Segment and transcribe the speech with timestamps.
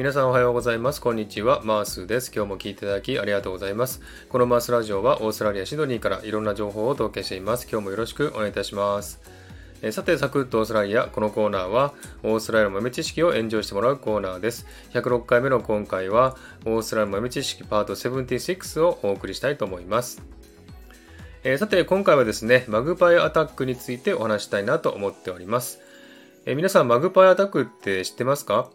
[0.00, 1.00] 皆さんおはようございます。
[1.02, 1.60] こんにちは。
[1.62, 2.32] マースです。
[2.34, 4.00] 今日も聞いていただきありがとうございます。
[4.30, 7.68] このマースラジオはオーストラリア・シドニーからいろんな情報をお届けしています。
[7.70, 9.20] 今日もよろしくお願いいたします。
[9.82, 11.04] えさて、サクッとオーストラリア。
[11.04, 11.92] このコーナーは、
[12.22, 14.64] オーストラリアの豆知識をエンジョイしてもらうコーナーです。
[14.94, 20.22] 106回目の今回は、オーストラリアの豆知識パート76をお送りしたいと思います。
[21.44, 25.78] えさて、今回はですね、マグパイアタックについてお話したいなと思っております。
[26.46, 28.70] え皆さん、マグパイアタックって知ってますか？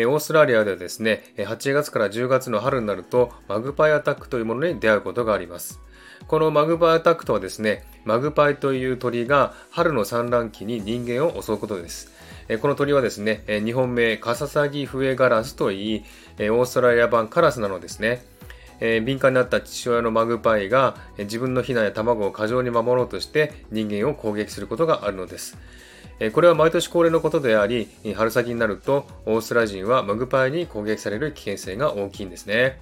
[0.00, 5.80] えオーストラリアではですね、8月から10月の春になると、マグパイアタックというものに出会うことがあります。
[6.28, 12.12] このマグパイアタックとはですね、マグパイという鳥が春の産卵期に人間を襲うことです。
[12.60, 16.04] この鳥はですね、日本名カササギフエガラスといい、
[16.38, 18.24] オーストラリア版カラスなのですね。
[18.80, 25.58] 敏感になった父親のマグパイが自分のヒナや卵を過剰に守ろうとして人間を攻撃することがあるのです。
[26.32, 32.80] これは毎年恒例のことであり、春先になるとオーストラリア人はマグパイに攻撃される危険性が大きいんですね。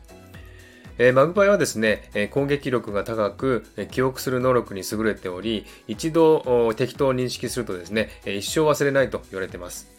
[1.12, 9.94] マグパイはですね、攻撃力が高く、記憶する能力に優れており、一度敵と認識するとですね、一生忘れないと言われています。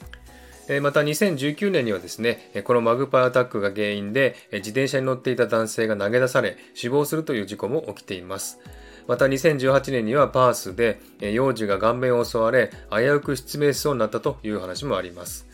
[0.82, 8.60] また2019年にはですね、このマグパイアタックが原因で自転車に乗っていた男性が投げ出され死亡するという事故も起きています。
[9.08, 15.48] また2018年にはパースで幼児が顔面を襲われ危うく失明しそうになったという話もあります。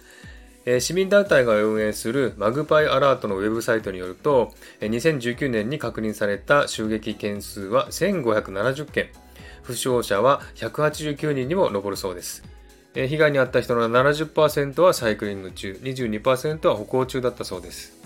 [0.80, 9.10] 市民団体が運営するマグパイアラートのウェブサイトによると2019年に確認された襲撃件数は1570件。
[9.62, 12.44] 負傷者は189人にも上るそうです。
[12.94, 18.03] 被害に遭った人の70%はサイクリング中22%は歩行中だったそうです。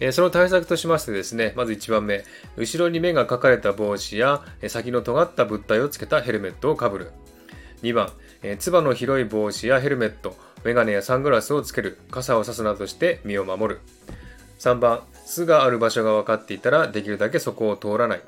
[0.00, 2.24] えその対策としましてですね、まず1番目、
[2.56, 7.10] 後ろに目が描かれた帽子や先の尖った物体をつけたヘルメットをかぶる。
[7.82, 13.80] 2番、えつばの広い帽子やヘルメット、メガネやサングラスをつける、傘を差すなどして身を守る。
[14.60, 18.22] 3番、巣がある場所が分かっていたらできるだけそこを通らない。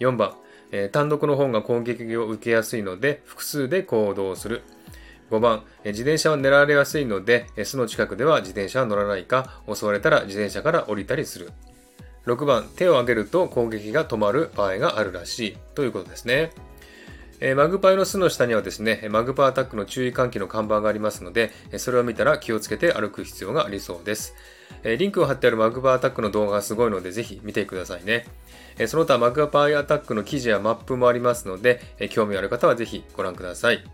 [0.00, 0.34] 4番、
[0.72, 4.62] え単独の方が攻撃を受けやすいので複数で行動する。
[5.30, 11.50] 5番、自転車は狙われやすいので、巣の近くでは自転車は乗らないか、襲われたら自転車から降りたりする。
[12.26, 16.52] 6番、手を挙げると攻撃が止まる場合があるらしいということですね。
[17.38, 24.34] えマグパイの巣の下にはですね、マグパイアタックの注意喚起の看板がありますので、それを見たら気をつけて歩く必要がありそうです。
[24.84, 28.26] えリンクを貼ってあるマグパイアタックの動画がすごいので、ぜひ見てくださいね。
[28.78, 33.84] えその他、マグパイアタックの記事やマップもありますので、え興味ある方はぜひご覧ください。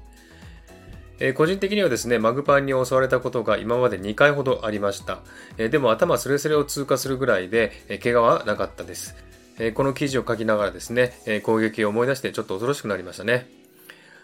[1.25, 5.21] え個人的にはですね、マグパンに襲われたことが今まで2回ほどありました。
[5.57, 9.15] えでも頭すれすれを通過するぐらいで、え怪我はなかったです。
[9.61, 13.47] えこの記事を書きながらですね、え攻撃を思い出してちょっと恐ろしくなりましたね。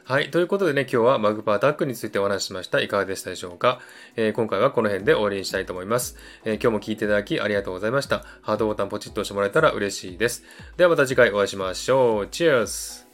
[0.08, 0.30] はい。
[0.32, 2.80] ということでね、今日はマグパアタックについてお話ししました。
[2.80, 3.78] いかがでしたでしょうか、
[4.16, 6.16] えー、今回はこの辺で終わりにしたいと思います、
[6.46, 8.24] えー、今日も聞いていただきありがとうございました。
[8.40, 10.44] ハートボタンポチッと押してもらえたら嬉しいです。
[10.78, 12.26] ではまた次回お会いしましょう。
[12.26, 13.07] チェアス